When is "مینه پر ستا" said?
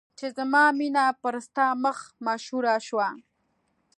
0.77-1.65